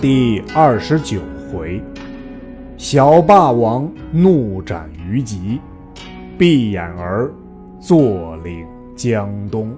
[0.00, 1.82] 第二十九回，
[2.76, 5.58] 小霸王怒斩于吉，
[6.38, 7.34] 闭眼儿
[7.80, 8.64] 坐领
[8.94, 9.76] 江东。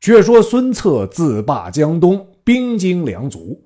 [0.00, 3.62] 却说孙策自霸江东，兵精粮足。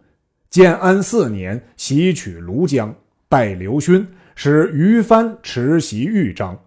[0.51, 2.95] 建安四年，袭取庐江，
[3.31, 6.59] 拜刘勋，使于藩持袭豫章。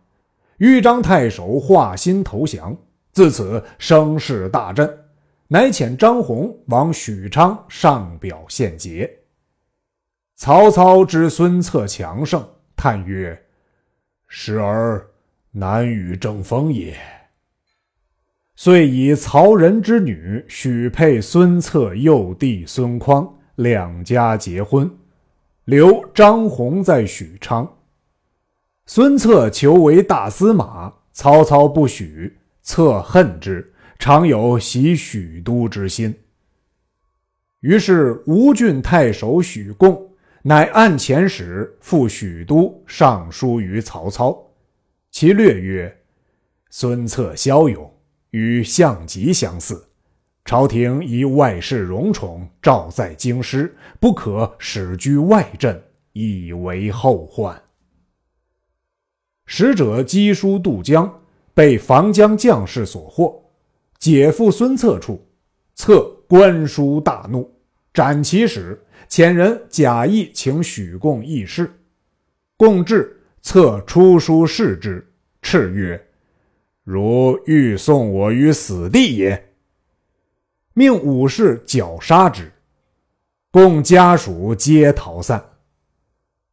[0.58, 2.76] 豫章太守化心投降，
[3.12, 4.98] 自此声势大振，
[5.54, 9.20] 乃遣张宏往许昌上表献捷。
[10.38, 13.38] 曹操知孙策强盛，叹曰
[14.30, 15.06] ：“时而
[15.52, 16.96] 难与争锋也。”
[18.56, 23.38] 遂以曹仁之女许配孙策幼弟孙匡。
[23.56, 24.90] 两家结婚，
[25.66, 27.70] 留张宏在许昌。
[28.86, 32.38] 孙策求为大司马，曹操不许。
[32.62, 36.12] 策恨之，常有袭许都之心。
[37.60, 44.36] 于是吴郡太守许贡乃按遣使赴许都，上书于曹操。
[45.12, 45.96] 其略曰
[46.72, 47.94] ：“孙策骁勇，
[48.32, 49.88] 与项籍相似。”
[50.46, 55.80] 朝廷以外事荣宠，召在京师，不可使居外镇，
[56.14, 57.62] 以为后患。
[59.46, 61.22] 使者赍书渡江，
[61.54, 63.40] 被防江将士所获，
[64.02, 65.26] 解赴孙策处。
[65.76, 67.50] 策观书大怒，
[67.94, 71.72] 斩其使，遣人假意请许贡议事。
[72.58, 75.08] 贡至，策出书示之，
[75.42, 76.08] 叱曰
[76.84, 79.54] ：“如欲送我于死地也。”
[80.74, 82.52] 命武士绞杀之，
[83.50, 85.44] 共家属皆逃散。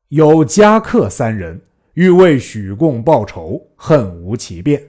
[0.08, 1.60] 有家客三人
[1.94, 4.82] 欲为许贡报仇，恨无其变。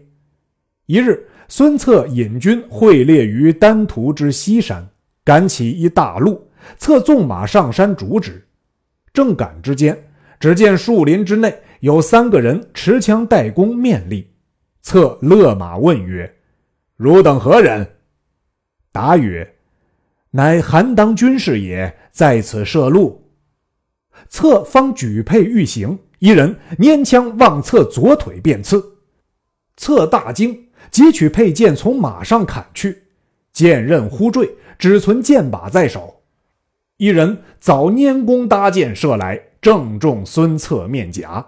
[0.85, 4.87] 一日，孙策引军会猎于丹徒之西山，
[5.23, 6.47] 赶起一大路，
[6.77, 8.45] 策纵马上山逐之。
[9.11, 9.97] 正赶之间，
[10.39, 14.29] 只见树林之内有三个人持枪带弓面立。
[14.83, 16.31] 策勒马问曰
[16.95, 17.95] ：“汝等何人？”
[18.93, 19.55] 答曰
[20.31, 23.27] ：“乃韩当军士也，在此设路。”
[24.29, 28.99] 策方举佩欲行，一人拈枪往策左腿便刺。
[29.75, 33.03] 策大惊，急取佩剑从马上砍去，
[33.53, 36.21] 剑刃忽坠，只存剑把在手。
[36.97, 41.45] 一人早拈弓搭箭射来，正中孙策面颊。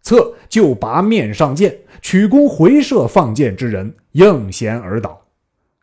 [0.00, 5.26] 策就拔面上剑，取弓回射放箭之人，应弦而倒。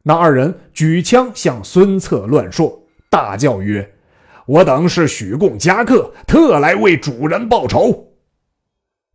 [0.04, 2.80] 那二人举枪向孙策乱槊，
[3.10, 3.94] 大叫曰
[4.48, 8.14] ：“我等是许贡家客，特来为主人报仇。”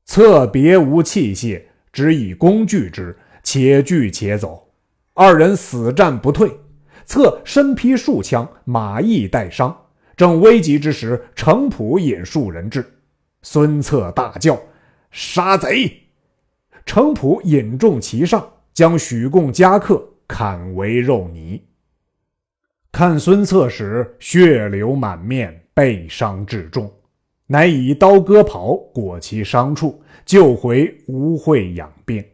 [0.05, 1.62] 策别无器械，
[1.93, 4.69] 只以弓拒之，且拒且走。
[5.15, 6.51] 二人死战不退。
[7.05, 9.77] 策身披数枪，马亦带伤。
[10.17, 12.84] 正危急之时，程普引数人至，
[13.43, 14.61] 孙策大叫
[15.11, 15.91] ：“杀贼！”
[16.87, 20.06] 程普引众齐上，将许贡家客。
[20.29, 21.61] 砍为肉泥。
[22.93, 26.89] 看孙策时，血流满面，背伤至重，
[27.49, 32.25] 乃以刀割袍裹其伤处，救回吴会养病。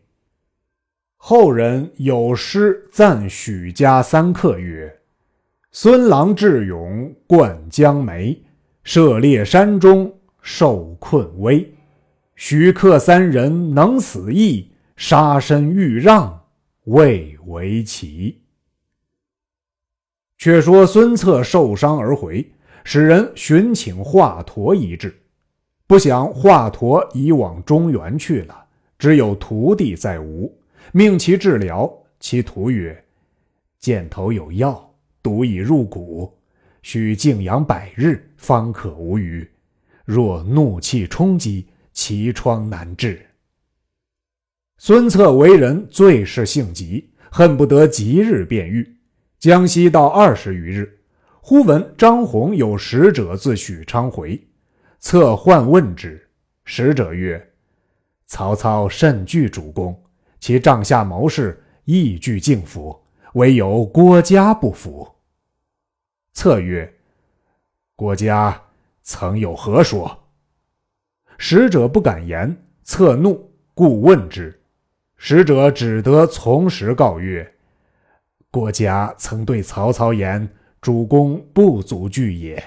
[1.28, 4.96] 后人有诗赞许家三客曰
[5.72, 8.40] ：“孙郎智勇冠江梅，
[8.84, 11.74] 涉猎山中受困危。
[12.36, 16.44] 许客三人能死易，杀身欲让。”
[16.86, 18.40] 未为奇。
[20.38, 22.48] 却说孙策受伤而回，
[22.84, 25.12] 使人寻请华佗医治，
[25.88, 28.66] 不想华佗已往中原去了，
[28.96, 30.56] 只有徒弟在吴，
[30.92, 31.92] 命其治疗。
[32.18, 33.04] 其徒曰
[33.78, 36.32] ：“箭头有药，毒已入骨，
[36.82, 39.48] 需静养百日，方可无虞。
[40.04, 43.20] 若怒气冲击，其疮难治。”
[44.78, 48.96] 孙策为人最是性急，恨不得即日便愈。
[49.38, 50.98] 江西到二十余日，
[51.40, 54.42] 忽闻张宏有使者自许昌回，
[54.98, 56.28] 策唤问之。
[56.64, 57.52] 使者曰
[58.26, 59.98] ：“曹操甚惧主公，
[60.46, 62.96] 其帐下谋士亦俱敬服，
[63.32, 65.04] 唯有郭嘉不服。”
[66.34, 66.94] 策曰
[67.96, 68.62] ：“郭嘉
[69.02, 70.16] 曾有何说？”
[71.36, 72.56] 使者不敢言。
[72.84, 74.56] 策怒，故问之。
[75.16, 77.52] 使者只得从实告曰
[78.48, 80.48] ：“郭嘉曾对曹操言
[80.80, 82.62] ：‘主公不足惧也，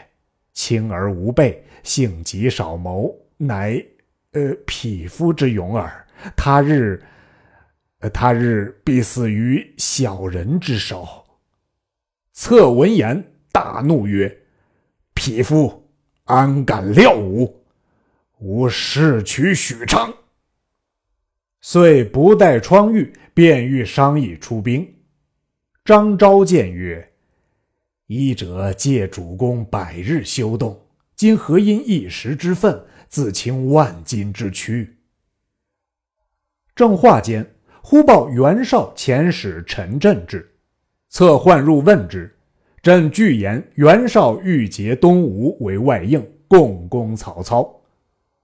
[0.51, 3.81] 轻而无备，性急少谋，乃……
[4.33, 6.05] 呃，匹夫之勇耳。
[6.35, 7.01] 他日……
[8.13, 11.25] 他日必死于小人之手。’”
[12.31, 14.43] 策闻言大怒曰
[15.13, 15.91] ：“匹夫，
[16.23, 17.65] 安敢料吾？
[18.37, 20.13] 吾誓取许昌。”
[21.59, 24.95] 遂不待疮愈，便欲商议出兵。
[25.83, 27.11] 张昭见曰
[28.07, 30.87] ：“医者借主公百日休动，
[31.17, 34.99] 今何因一时之愤，自倾万金之躯？”
[36.73, 37.55] 正话间，
[37.91, 40.47] 忽报袁绍遣使陈震至，
[41.09, 42.31] 策唤入问之。
[42.83, 47.81] 朕具言袁绍欲结东吴为外应，共攻曹操。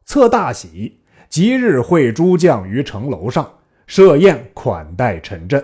[0.04, 1.00] 策大喜。
[1.30, 3.48] 即日会诸将于城楼上
[3.86, 5.64] 设宴款待陈震。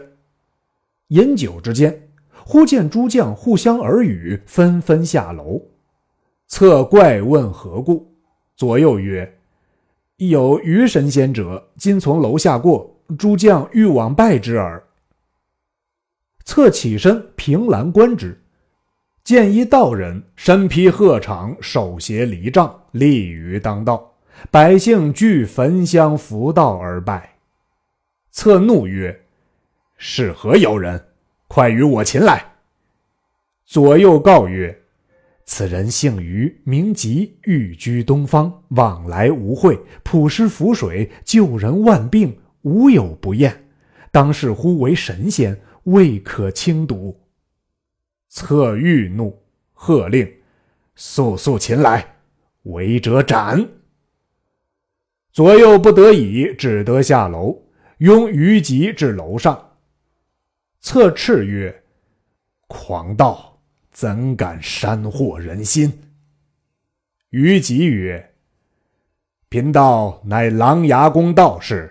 [1.07, 2.07] 饮酒之间，
[2.45, 5.59] 忽见诸将互相耳语，纷纷下楼。
[6.45, 8.13] 策怪问何故，
[8.55, 9.39] 左右曰
[10.17, 14.83] ：“有余神仙者，今从楼下过，诸将欲往拜之耳。”
[16.43, 18.41] 策起身凭栏观之，
[19.23, 24.07] 见一道人身披鹤氅，手携藜杖，立于当道。
[24.49, 27.35] 百姓俱焚香伏道而拜，
[28.31, 29.25] 策怒曰
[29.97, 31.05] ：“是何妖人？
[31.47, 32.53] 快与我擒来！”
[33.65, 34.81] 左右告曰
[35.45, 43.67] ：“此人姓于，名吉，寓居东方，往来无讳，普施符水，救人万病，无有不厌。
[44.11, 47.19] 当是乎为神仙，未可轻睹。”
[48.27, 49.41] 策欲怒，
[49.73, 50.31] 喝令
[50.95, 52.15] ：“速速擒来，
[52.63, 53.67] 违者斩！”
[55.31, 57.63] 左右不得已，只得下楼，
[57.99, 59.77] 拥于吉至楼上。
[60.81, 61.83] 策斥曰
[62.67, 63.61] ：“狂道，
[63.91, 66.01] 怎敢煽惑人心？”
[67.31, 68.33] 于吉曰
[69.47, 71.89] ：“贫道乃琅琊宫道士，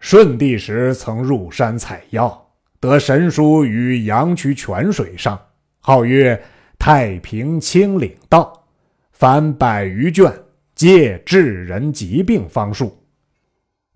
[0.00, 2.50] 舜帝时曾入山采药，
[2.80, 5.40] 得神书于阳曲泉水上，
[5.80, 6.42] 号曰
[6.78, 8.66] 太平清领道，
[9.12, 10.32] 凡百余卷。”
[10.78, 13.02] 皆治人疾病方术，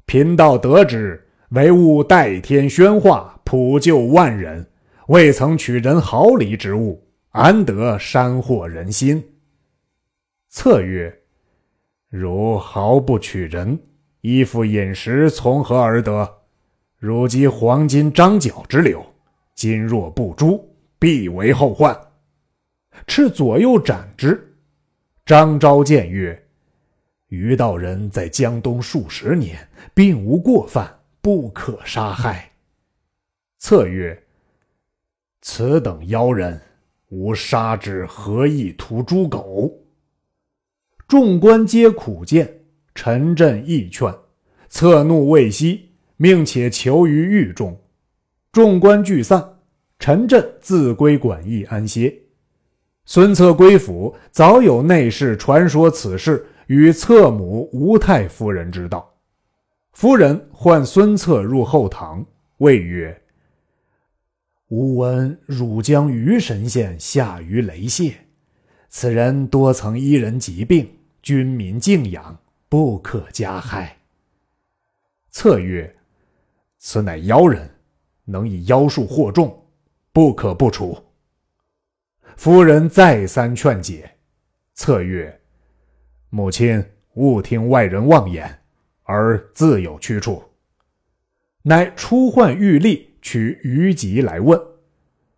[0.05, 4.69] 贫道得之，唯物代天宣化，普救万人，
[5.07, 9.23] 未曾取人毫厘之物，安得山惑人心？
[10.49, 11.17] 策曰：
[12.09, 13.79] 如毫不取人，
[14.23, 16.39] 衣服饮食从何而得？
[16.97, 19.05] 汝及黄金张角之流，
[19.57, 20.65] 今若不诛，
[20.97, 21.93] 必为后患。
[23.07, 24.57] 敕左右斩之。
[25.27, 26.41] 张昭见曰。
[27.27, 32.53] 于道人在江东数十年，并无过犯，不可杀害。
[33.59, 34.23] 策曰
[35.43, 36.61] ：“此等妖人，
[37.09, 39.73] 吾杀之何意屠猪狗？”
[41.09, 42.62] 众官皆苦谏，
[42.95, 44.15] 陈震亦劝，
[44.69, 47.81] 策怒未息，命且囚于狱中。
[48.51, 49.59] 众官俱散，
[49.99, 52.15] 陈震自归馆驿安歇。
[53.05, 56.47] 孙策归府，早有内侍传说此事。
[56.69, 59.13] 与侧母吴太夫人知道，
[59.93, 62.25] 夫人唤孙策入后堂，
[62.59, 63.21] 谓曰
[64.69, 68.15] ：“吾闻汝将于神仙下于雷泄，
[68.89, 70.89] 此人多曾医人疾病，
[71.21, 72.39] 军民敬仰，
[72.73, 73.99] 不可加害。”
[75.29, 75.95] 策曰
[76.81, 77.69] ：“此乃妖人，
[78.25, 79.67] 能以妖术惑众，
[80.11, 80.97] 不可不除。”
[82.35, 84.11] 夫人再三劝解，
[84.73, 85.39] 策曰。
[86.31, 86.83] 母亲
[87.13, 88.61] 勿听外人妄言，
[89.03, 90.43] 而自有去处。
[91.65, 94.59] 乃出唤玉立，取于吉来问。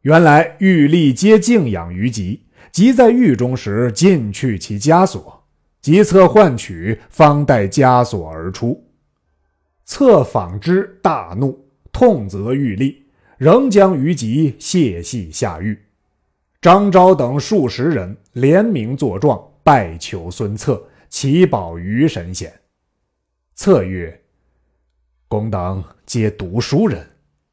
[0.03, 5.44] 原来玉立皆敬仰于吉，即在狱中时尽去其枷锁，
[5.85, 8.83] 即策唤取，方带枷锁而出。
[9.85, 11.63] 策访之大怒，
[11.93, 13.05] 痛责玉立，
[13.37, 15.79] 仍将于吉卸系下狱。
[16.63, 19.39] 张昭等数十人联名作状。
[19.63, 22.51] 拜求孙策，祈保于神仙。
[23.55, 24.23] 策曰
[25.29, 27.07] ：“公等皆读书人，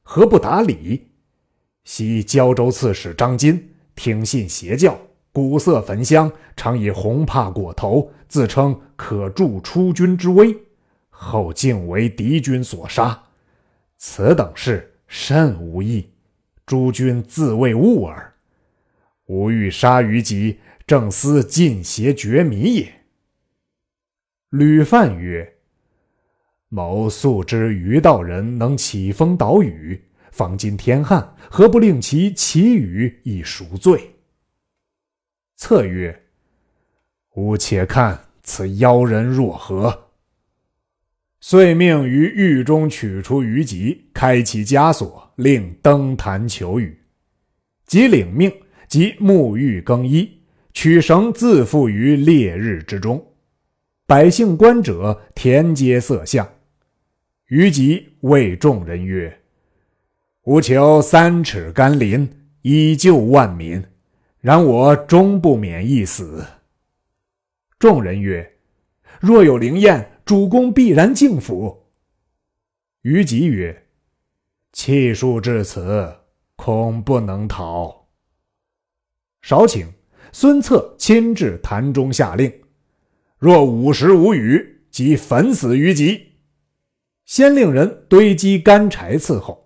[0.04, 1.10] 何不达理？
[1.84, 4.98] 昔胶州刺史张金听信邪教，
[5.32, 10.56] 古色焚香，常以红帕裹头，自称可助出军之威，
[11.10, 13.24] 后竟为敌军所杀。
[13.98, 16.10] 此等事甚无益，
[16.66, 18.34] 诸君自谓误耳。
[19.28, 22.94] 吾欲杀于吉。”正思尽邪绝迷也。
[24.50, 25.54] 吕范曰
[26.68, 34.16] ：“某素知于道人能起风倒雨，方今天旱，何不令其祈雨以赎罪？”
[35.62, 36.24] 策曰
[37.38, 40.06] ：“吾且看此妖人若何。”
[41.40, 47.00] 遂命于狱中取出于吉，开其枷锁，令登坛求雨。
[47.86, 48.52] 即领命。
[48.88, 50.42] 即沐浴更衣，
[50.74, 53.24] 取绳自缚于烈日之中。
[54.08, 56.56] 百姓观者，田皆色相。
[57.48, 59.42] 于吉谓众人曰
[60.44, 62.28] ：“吾求三尺甘霖，
[62.64, 63.82] 以救万民，
[64.42, 66.46] 然我终不免一死。”
[67.80, 68.58] 众人曰
[69.22, 71.86] ：“若有灵验，主公必然敬服。”
[73.04, 73.88] 于吉曰
[74.74, 76.18] ：“气数至此，
[76.56, 78.10] 恐不能逃。”
[79.42, 79.88] 少顷，
[80.32, 82.62] 孙策亲至坛中下令
[83.40, 86.34] ：“若午时无雨，即焚死于吉。”
[87.26, 89.61] 先令人堆积干柴伺候。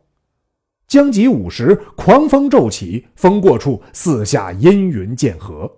[0.87, 5.71] 将及午时，狂风骤起，风过处，四下阴云渐合。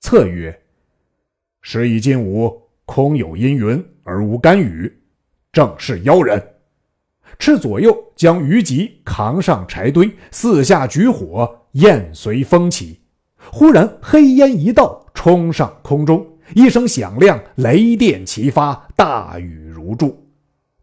[0.00, 0.62] 策曰
[1.62, 4.92] ：“时已近午，空有阴云而无干雨，
[5.50, 6.42] 正是妖人。”
[7.38, 13.00] 赤左右将余吉扛上柴堆，四下举火，焰随风起。
[13.50, 20.27] 忽然黑烟一道，冲上空中，一声响亮，雷电齐发，大雨如注。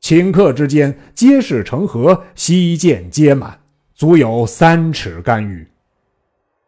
[0.05, 3.59] 顷刻之间，皆是成河，溪涧皆满，
[3.95, 5.67] 足有三尺干雨。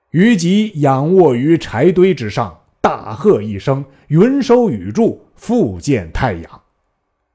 [0.10, 6.62] 虞吉仰卧于柴堆之上，大喝一声：“云收雨住，复见太阳。”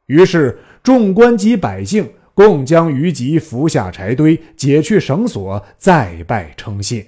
[0.07, 2.11] 于是众官及百姓。
[2.35, 7.07] 共将虞吉扶下柴堆，解去绳索，再拜称谢。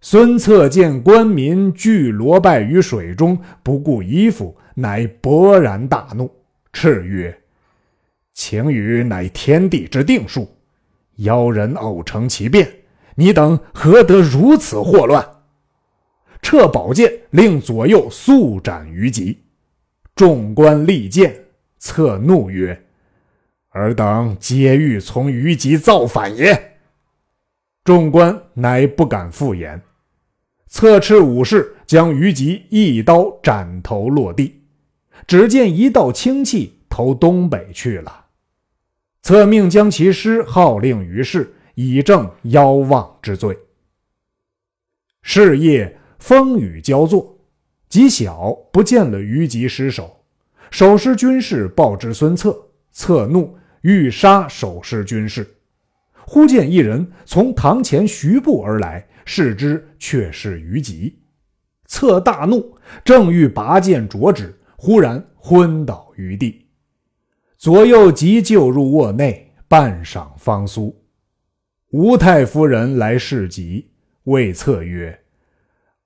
[0.00, 6.30] 孙策见官民俱罗拜于水中，不顾衣服，乃勃然大怒，
[6.70, 7.36] 叱曰
[8.38, 10.48] ：“晴雨乃天地之定数，
[11.16, 12.72] 妖人偶成其变，
[13.16, 15.28] 你等何得如此祸乱？”
[16.40, 19.38] 撤宝剑，令左右速斩虞吉。
[20.14, 21.34] 众官力谏，
[21.78, 22.80] 策怒曰：
[23.70, 26.78] 尔等皆欲从虞吉造反也。
[27.82, 29.82] 众官乃不敢复言。
[30.68, 34.62] 策斥武士将虞吉一刀斩头落地，
[35.26, 38.26] 只见一道清气投东北去了。
[39.28, 43.54] 策命将其尸号令于市，以正妖妄之罪。
[45.20, 47.38] 是夜风雨交作，
[47.90, 50.24] 极小不见了虞吉尸首，
[50.70, 52.58] 守尸军士报之孙策，
[52.90, 53.54] 策怒。
[53.82, 55.46] 欲杀守尸军士，
[56.24, 61.18] 忽见一人从堂前徐步而来，视之却是虞吉。
[61.84, 66.67] 策大怒，正欲拔剑着之，忽然昏倒于地。
[67.58, 70.96] 左右急救入卧内，半晌方苏。
[71.90, 73.90] 吴太夫人来侍疾，
[74.22, 75.24] 谓策曰：“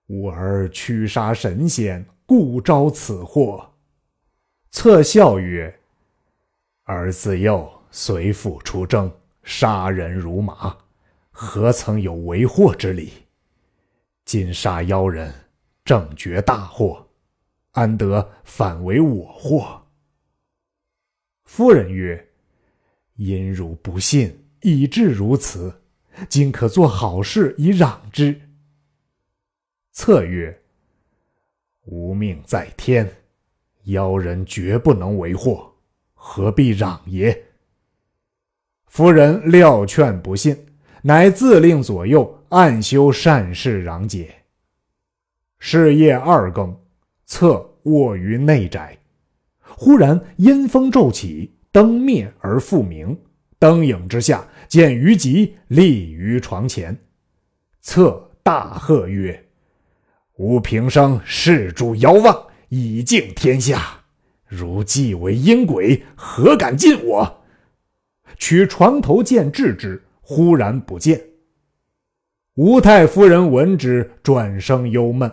[0.08, 3.68] 吾儿驱杀神仙，故招此祸。”
[4.72, 5.78] 策笑曰。
[6.84, 10.74] 儿自幼随父出征，杀人如麻，
[11.30, 13.12] 何曾有为祸之理？
[14.24, 15.30] 今杀妖人，
[15.84, 17.06] 正绝大祸，
[17.72, 19.81] 安得反为我祸？
[21.44, 22.28] 夫人曰
[23.16, 25.82] ：“因汝不信，以致如此。
[26.28, 28.40] 今可做好事以攘之。”
[29.92, 30.62] 策曰
[31.84, 33.10] ：“吾命在天，
[33.84, 35.68] 妖人绝不能为祸。”
[36.24, 37.46] 何必攘也？
[38.86, 40.56] 夫人料劝不信，
[41.02, 44.32] 乃自令左右暗修善事攘解。
[45.58, 46.80] 是夜二更，
[47.24, 48.96] 策卧于内宅，
[49.82, 53.18] 忽然阴风骤起，灯灭而复明。
[53.58, 56.96] 灯影之下，见虞吉立于床前，
[57.80, 59.44] 侧大喝曰
[60.38, 64.04] ：“吾平生誓主遥望，以敬天下。”
[64.46, 67.42] 如既为阴鬼，何敢近我？
[68.36, 71.20] 取床头剑制之，忽然不见。
[72.54, 75.28] 吴太夫人闻之，转生忧闷。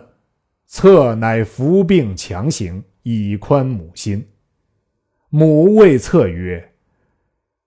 [0.66, 4.26] 策乃服病强行，以宽母心。
[5.30, 6.72] 母谓策曰：“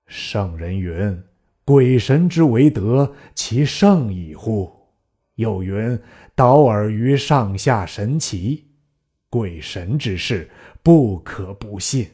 [0.06, 1.24] 圣人云，
[1.66, 4.72] 鬼神之为德，其圣矣乎？
[5.36, 6.00] 又云，
[6.36, 8.68] 导尔于上下神奇。
[9.30, 10.50] 鬼神之事。”
[10.84, 12.06] 不可不信。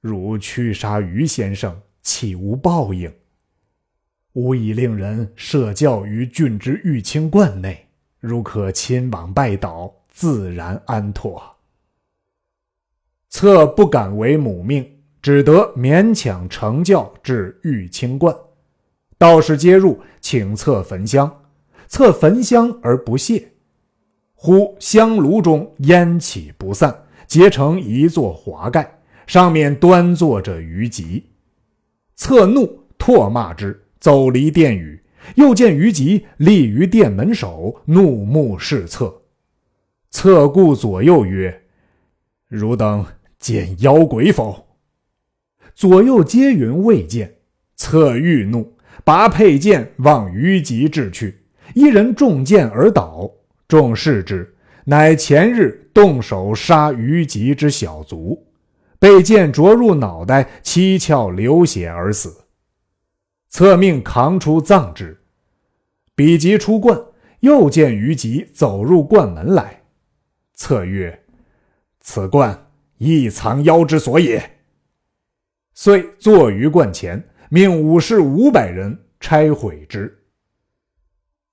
[0.00, 3.12] 如驱杀于先生，岂无报应？
[4.32, 7.86] 吾已令人设教于郡之玉清观内，
[8.18, 11.55] 如可亲往拜倒，自然安妥。
[13.28, 14.86] 策不敢违母命，
[15.20, 18.34] 只得勉强成教至玉清观。
[19.18, 21.42] 道士皆入，请策焚香。
[21.88, 23.52] 策焚香而不谢。
[24.34, 27.02] 忽香炉中烟起不散。
[27.26, 31.24] 结成一座华盖，上面端坐着虞吉。
[32.14, 35.02] 策怒，唾骂之，走离殿宇，
[35.34, 39.22] 又见于吉立于殿门首，怒目视策。
[40.10, 41.64] 策顾左右曰
[42.46, 43.04] ：“汝等
[43.54, 44.66] 见妖鬼否？”
[45.74, 47.36] 左右皆云未见。
[47.76, 53.30] 策欲怒，拔佩剑往于吉掷去，一人中箭而倒。
[53.68, 58.46] 众视之，乃前日动手杀于吉之小卒，
[58.98, 62.44] 被剑着入脑袋，七窍流血而死。
[63.50, 65.20] 策命扛出葬之。
[66.14, 66.98] 比及出冠，
[67.40, 69.82] 又见于吉走入冠门来。
[70.54, 71.24] 策曰
[72.00, 72.65] ：“此冠
[72.98, 74.50] 亦藏妖之所也。”
[75.74, 80.22] 遂坐于观前，命武士五百人拆毁之。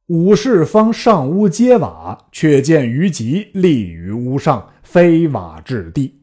[0.07, 6.21] 武士方上屋揭瓦，却见于吉立于屋上，飞瓦至地。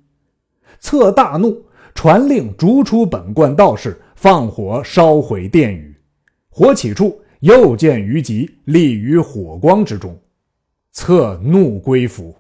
[0.79, 5.95] 策大怒，传令逐出本观道士，放火烧毁殿宇。
[6.49, 10.19] 火起处，又见于吉立于火光之中。
[10.93, 12.35] 策怒归府。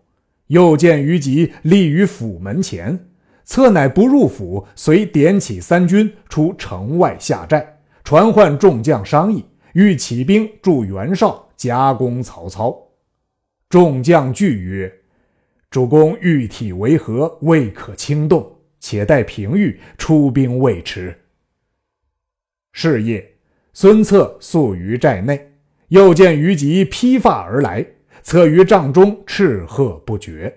[0.50, 3.07] 又见于吉立于府门前，
[3.45, 12.76] 策乃不入府，遂点起三军出城外下寨，传唤众将商议，欲起兵助袁绍夹攻曹操。
[13.69, 14.92] 众将惧曰
[15.71, 21.16] ：“主公玉体为何，未可轻动，且待平愈，出兵未迟。”
[22.75, 23.35] 是夜，
[23.73, 25.52] 孙策宿于寨内，
[25.88, 27.87] 又见于吉披发而来。
[28.30, 30.56] 策于帐中斥喝不绝。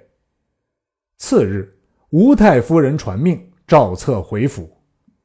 [1.17, 1.75] 次日，
[2.11, 4.77] 吴太夫人传命，召策回府。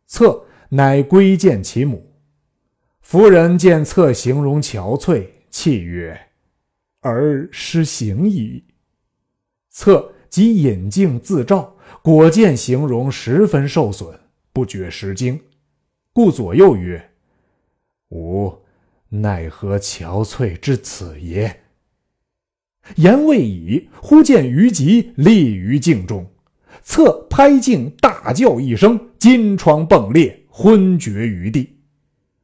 [0.06, 2.10] 策乃归见其母。
[3.02, 6.18] 夫人见策形容憔悴，泣曰
[7.04, 8.64] ：“儿失行矣。”
[9.68, 14.18] 策即引镜自照，果见形容十分受损，
[14.54, 15.38] 不觉失惊，
[16.14, 17.10] 故左右曰
[18.08, 18.50] ：“吾
[19.10, 21.54] 奈何憔悴至此也？”
[22.96, 26.26] 言未已，忽见于吉立于镜中，
[26.82, 31.76] 侧拍镜，大叫一声，金疮迸裂，昏厥于地。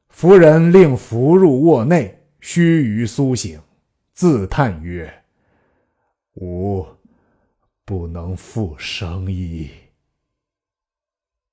[0.08, 3.58] 夫人令扶入卧内，须臾苏醒，
[4.12, 5.12] 自叹曰
[6.40, 6.86] ：“吾
[7.84, 9.70] 不能复生矣。”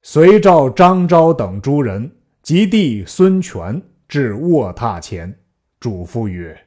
[0.03, 5.39] 遂召张昭等诸人及弟孙权至卧榻前，
[5.79, 6.59] 嘱咐曰。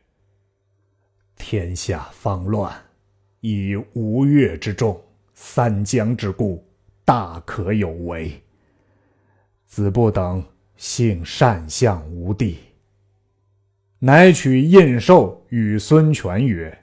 [1.36, 2.72] 天下方乱，
[3.40, 4.98] 以吴越之众、
[5.34, 6.64] 三江之固，
[7.04, 8.40] 大可有为。
[9.66, 10.42] 子布等
[10.76, 12.58] 幸善相吴地，
[13.98, 16.76] 乃取印绶与孙权曰：“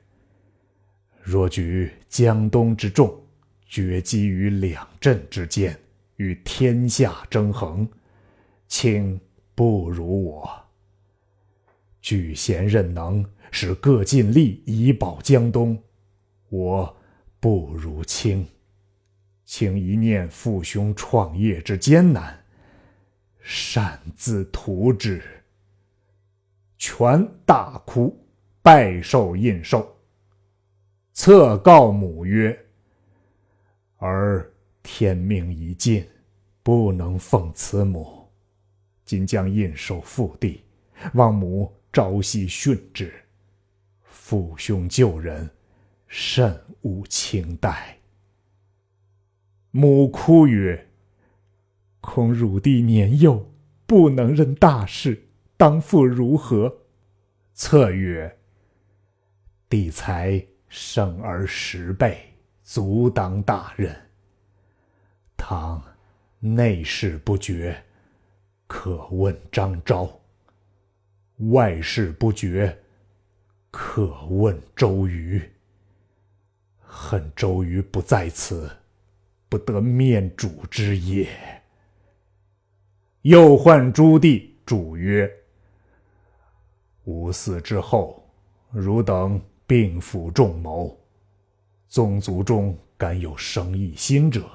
[1.24, 3.20] 若举江东之众，
[3.66, 5.76] 决击于两镇之间，
[6.18, 7.88] 与天下争衡，
[8.68, 9.20] 卿
[9.56, 10.50] 不如我。
[12.02, 15.78] 举贤任能。”使各尽力以保江东，
[16.50, 16.98] 我
[17.40, 18.48] 不如卿。
[19.46, 22.44] 卿一念父兄创业之艰难，
[23.42, 25.22] 擅自图之。
[26.78, 28.18] 权大哭，
[28.62, 29.86] 拜受印绶。
[31.12, 32.58] 策告母曰
[34.00, 34.50] ：“儿
[34.82, 36.08] 天命已尽，
[36.64, 38.26] 不能奉慈母。
[39.04, 40.64] 今将印绶复递，
[41.16, 43.14] 望母朝夕训之。”
[44.32, 45.50] 父兄救人，
[46.08, 47.98] 甚勿轻待。
[49.72, 50.88] 母哭曰
[52.00, 53.52] ：“恐汝弟年幼，
[53.86, 56.74] 不能任大事，当复如何？”
[57.54, 58.38] 策曰
[59.67, 63.94] ：“弟才胜儿十倍，足当大任。
[65.36, 65.84] 倘
[66.39, 67.84] 内事不决，
[68.65, 70.08] 可问张昭；
[71.52, 72.78] 外事不决。”
[73.71, 75.41] 可问周瑜。
[76.79, 78.69] 恨周瑜不在此，
[79.47, 81.27] 不得面主之也。
[83.21, 85.31] 又唤朱棣，主曰
[87.05, 88.29] ：“吾死之后，
[88.71, 90.99] 汝等并辅众谋，
[91.88, 94.49] 宗族中敢有生意心者，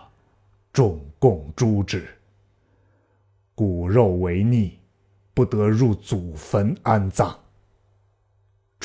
[0.73, 2.07] 众共诛之。
[3.55, 4.79] 骨肉为逆，
[5.33, 7.35] 不得入祖坟安葬。”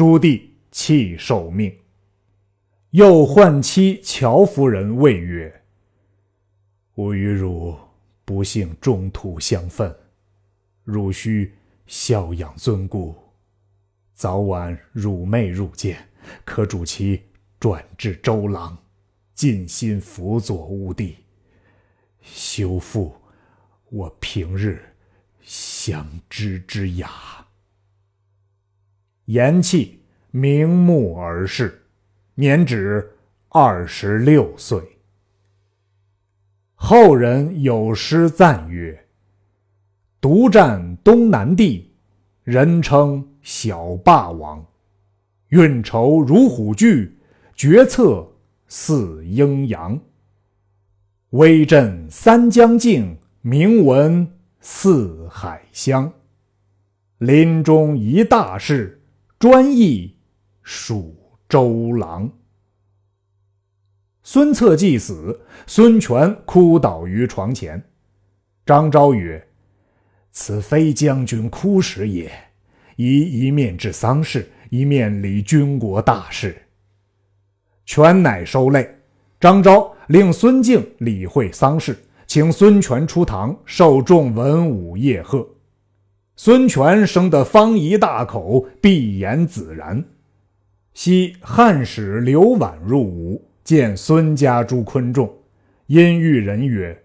[0.01, 1.71] 朱棣弃受命，
[2.89, 5.61] 又唤妻乔夫人谓曰
[6.97, 7.77] ：“吾与汝
[8.25, 9.95] 不幸中途相分，
[10.83, 11.53] 汝须
[11.85, 13.15] 孝养尊姑。
[14.15, 16.09] 早晚汝妹入见，
[16.43, 17.21] 可主其
[17.59, 18.75] 转至周郎，
[19.35, 21.17] 尽心辅佐吾弟，
[22.23, 23.13] 修复
[23.91, 24.83] 我平日
[25.43, 27.45] 相知之雅。”
[29.31, 29.97] 言气，
[30.31, 31.83] 瞑目而逝，
[32.35, 33.09] 年止
[33.47, 34.77] 二十六岁。
[36.75, 39.07] 后人有诗赞曰
[40.19, 41.93] ：“独占东南地，
[42.43, 44.65] 人称小霸王。
[45.47, 47.09] 运筹如虎踞，
[47.55, 48.29] 决策
[48.67, 49.97] 似鹰扬。
[51.29, 56.11] 威震三江静，名闻四海香。
[57.19, 59.00] 临终一大事，
[59.41, 60.15] 专译
[60.61, 61.15] 蜀
[61.49, 62.31] 州郎。”
[64.21, 67.83] 孙策既死，孙权哭倒于床前。
[68.67, 69.47] 张昭曰
[70.29, 72.31] ：“此非将军哭时也，
[72.97, 76.55] 宜一面治丧事，一面理军国大事。”
[77.83, 78.95] 权乃收泪。
[79.39, 85.49] 张昭令孙敬理会丧事，请孙权出堂，受众文武夜贺。
[86.43, 90.03] 孙权生得方颐大口，闭言自然。
[90.91, 93.39] 昔汉使刘绾入吴。
[93.63, 95.31] 见孙家诸昆仲，
[95.85, 96.99] 因遇人曰：“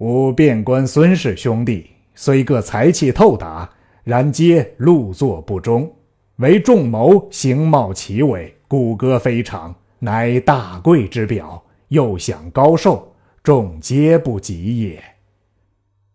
[0.00, 3.68] 吾便观孙氏兄弟，虽各才气透达，
[4.02, 5.94] 然皆碌作不忠。
[6.36, 11.62] 为仲谋，形貌奇伟，骨骼非常，乃大贵之表。
[11.88, 15.04] 又享高寿，众皆不及也。”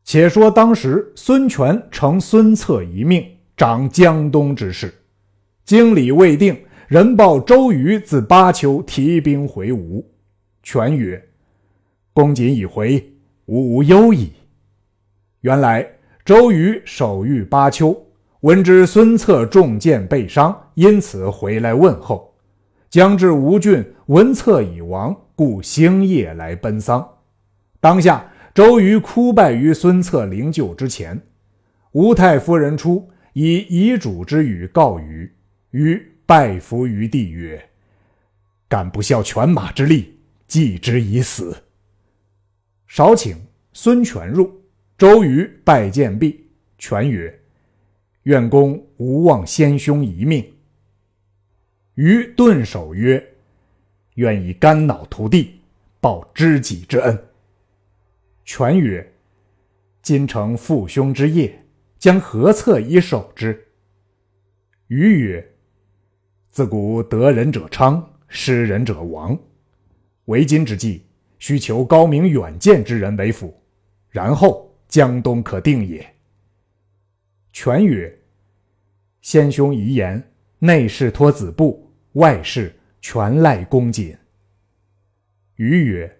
[0.03, 4.93] 且说当时孙权承孙策一命，掌江东之事，
[5.65, 6.57] 经理未定。
[6.87, 10.05] 人报周瑜自巴丘提兵回吴，
[10.61, 11.19] 权曰
[12.13, 13.03] ：“公瑾已回，
[13.45, 14.31] 吾无忧矣。”
[15.41, 15.87] 原来
[16.23, 17.97] 周瑜守御巴丘，
[18.41, 22.35] 闻知孙策中箭被伤，因此回来问候。
[22.89, 27.07] 将至吴郡，闻策已亡，故星夜来奔丧。
[27.79, 31.19] 当下周瑜哭拜于孙策灵柩之前，
[31.93, 35.31] 吴太夫人出，以遗嘱之语告瑜，
[35.71, 36.09] 瑜。
[36.25, 37.69] 拜伏于地曰
[38.69, 41.55] ：“敢不效犬马之力，祭之以死。”
[42.87, 43.35] 少请
[43.73, 44.49] 孙权入。
[44.97, 47.41] 周瑜拜见毕，权曰
[48.23, 50.49] ：“愿公无忘先兄一命。”
[51.95, 53.21] 瑜顿首曰
[54.15, 55.59] ：“愿以肝脑涂地，
[55.99, 57.21] 报知己之恩。”
[58.45, 59.13] 权曰
[60.03, 61.65] ：“今承父兄之业，
[61.97, 63.67] 将何策以守之？”
[64.87, 65.55] 瑜曰：
[66.49, 69.37] 自古得人者昌，失人者亡。
[70.25, 71.05] 为今之计，
[71.39, 73.61] 须求高明远见之人为辅，
[74.09, 76.05] 然后江东可定也。
[77.51, 78.19] 权曰
[79.21, 84.17] ：“先兄遗言，内事托子布，外事全赖公瑾。”
[85.55, 86.19] 瑜曰：“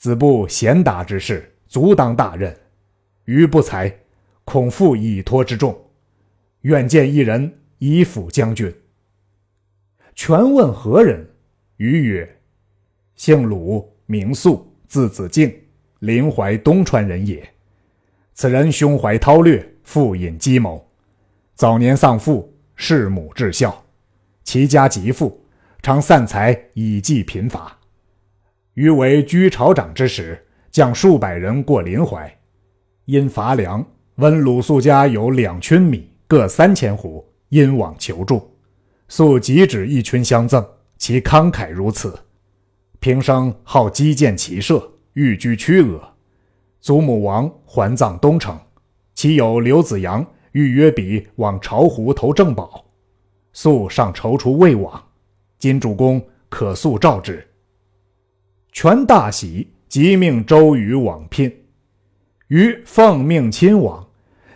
[0.00, 2.56] 子布贤达之士，足当大任。
[3.26, 3.94] 瑜不才，
[4.44, 5.78] 恐负以托之重，
[6.62, 8.74] 愿见一人以辅将军。”
[10.16, 11.28] 权问何人？
[11.76, 12.40] 瑜曰
[13.14, 15.54] ：“姓鲁，名肃，字子敬，
[15.98, 17.46] 临淮东川人也。
[18.32, 20.90] 此人胸怀韬略，富隐机谋。
[21.54, 23.84] 早年丧父，弑母至孝，
[24.44, 25.44] 其家极富，
[25.82, 27.76] 常散财以济贫乏。
[28.80, 32.34] 余为居朝长之时，将数百人过临淮，
[33.04, 38.56] 因乏粮，闻鲁肃家有两群米，各三千斛，因往求助。”
[39.06, 40.66] 素即指一群相赠，
[40.96, 42.18] 其慷慨如此。
[43.00, 46.14] 平生好击剑骑射，欲居曲阿。
[46.80, 48.58] 祖母王还葬东城，
[49.12, 52.86] 其有刘子扬欲约彼往巢湖投正宝，
[53.52, 55.04] 素尚踌躇未往。
[55.58, 57.46] 今主公可速召之。
[58.72, 61.52] 权大喜，即命周瑜往聘。
[62.48, 64.08] 瑜奉命亲往，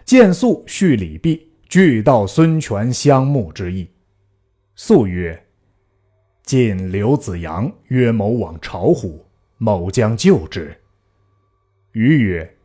[0.04, 3.88] 见素叙礼毕，俱道孙权相慕之意。
[4.76, 5.44] 素曰
[6.44, 9.24] ：“晋刘子扬约某往巢湖，
[9.58, 10.74] 某将救之。”
[11.92, 12.56] 瑜曰：“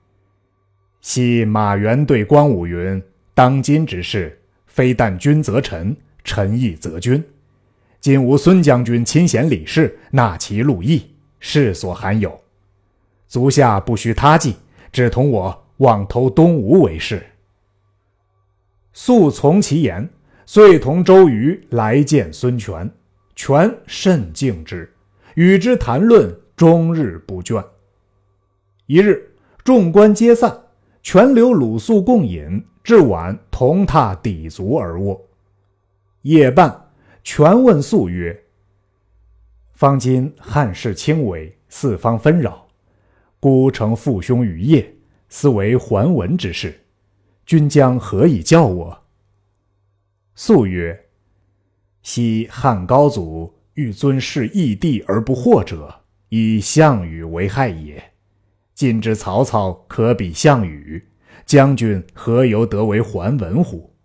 [1.02, 3.02] 昔马援对关武云
[3.34, 7.24] ：‘当今之事，非但君则臣，臣亦则君。’
[8.00, 11.09] 今无孙将军亲贤理事，纳其禄役，
[11.40, 12.40] 世所罕有。
[13.28, 14.56] 足下不须他计，
[14.92, 17.26] 只同我往投东吴为是。”
[18.94, 20.10] 素从其言。
[20.52, 22.90] 遂同周瑜来见孙权，
[23.36, 24.92] 权甚敬之，
[25.36, 27.64] 与之谈论，终日不倦。
[28.88, 29.32] 一日，
[29.64, 30.64] 众官皆散，
[31.04, 35.24] 权留鲁肃共饮，至晚同榻抵足而卧。
[36.24, 36.90] 夜半，
[37.22, 38.46] 权问肃曰
[39.80, 42.68] ：“方今汉室倾微，四方纷扰，
[43.40, 44.94] 孤承父兄余业，
[45.30, 46.82] 思为还文之事，
[47.46, 49.04] 君将何以教我？”
[50.36, 51.06] 素曰
[52.04, 58.04] ：“昔汉高祖欲尊弑义帝而不惑者，以项羽为害也。
[58.76, 61.02] 今之曹操可比项羽，
[61.46, 63.96] 将军何由得为桓文乎？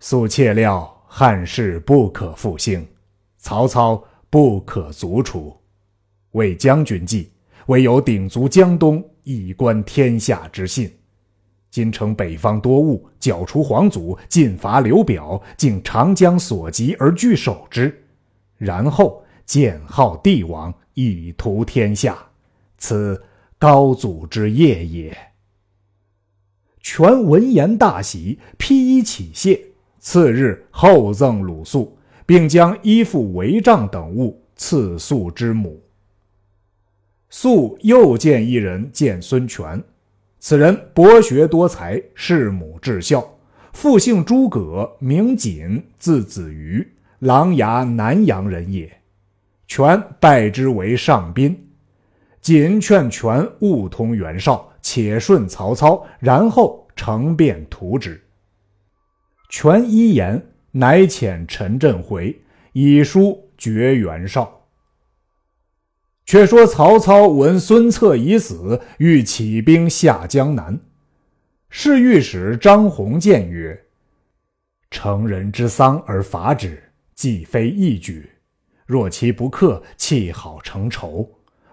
[0.00, 2.84] 素切料汉室不可复兴，
[3.38, 5.54] 曹操不可卒除。
[6.30, 7.30] 为将军计，
[7.66, 10.90] 唯有鼎足江东，以观天下之信。”
[11.70, 18.06] 今城北方多雾，剿除皇祖，进伐刘表，竟长江所及而据守之，
[18.56, 22.16] 然后建号帝王，以图天下，
[22.78, 23.22] 此
[23.58, 25.14] 高祖之业也。
[26.80, 29.62] 权闻言大喜，披衣起谢。
[29.98, 31.98] 次日厚赠鲁肃，
[32.32, 35.82] 并将衣服、帷帐等物赐肃之母。
[37.28, 39.84] 素又见一人，见孙权。
[40.38, 43.22] 此人博学多才，弑母至孝，
[43.74, 48.90] 父姓诸葛，名瑾，字子瑜，琅琊南阳人也。
[49.66, 51.68] 权拜之为上宾。
[52.40, 58.18] 瑾劝权勿通袁绍，且顺曹操，然后乘便图之。
[59.50, 60.42] 权依言，
[60.72, 62.40] 乃遣陈震回，
[62.72, 64.66] 以书绝袁绍。
[66.24, 70.80] 却说曹操闻孙策已死，欲起兵下江南。
[71.68, 73.78] 侍御史张宏谏曰
[74.90, 76.82] ：“成人之丧而伐之，
[77.14, 78.30] 既非义举。
[78.86, 81.28] 若其不克，弃好成仇，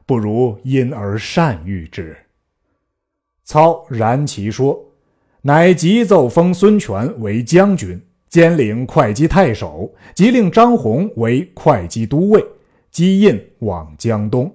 [0.06, 2.18] 不如因而善御之。”
[3.46, 4.92] 操然其说，
[5.42, 12.46] 乃急奏封孙权为将军，兼领会稽太守，即令张宏为会稽都尉。
[12.92, 14.52] 击印往江东，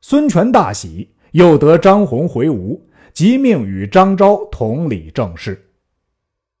[0.00, 5.62] 孙权大喜，又得张宏回吴，即命与张昭同理政事。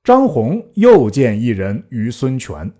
[0.02, 2.70] 张宏又见一人于孙权，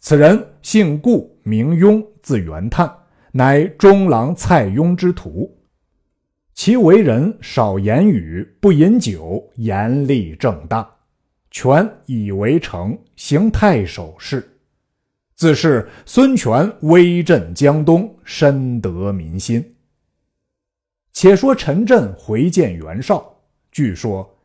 [0.00, 2.92] 此人姓顾，名雍，字元叹，
[3.30, 5.56] 乃中郎蔡邕之徒。
[6.52, 10.95] 其为人少言语，不饮酒，严厉正大。
[11.58, 14.58] 权以为成，行太守事。
[15.36, 19.74] 自是孙权威震江东，深得民心。
[21.14, 23.34] 且说陈震回见袁绍，
[23.72, 24.38] 据说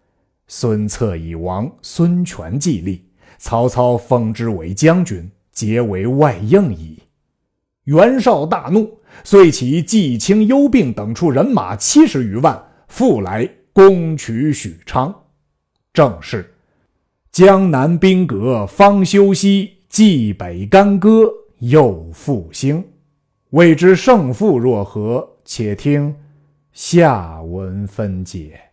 [0.47, 3.03] 孙策已亡，孙权继立，
[3.37, 6.97] 曹操封之为将军，结为外应矣。
[7.83, 8.89] 袁绍大怒，
[9.25, 15.13] 遂起纪清、幽并等处人马七十余万，复来攻取许昌。
[15.91, 16.55] 正是
[17.31, 19.77] 江南兵革方休息。
[19.89, 22.81] 冀北干戈又复兴，
[23.49, 25.27] 未知胜负若何？
[25.43, 26.15] 且听
[26.71, 28.70] 下文分解。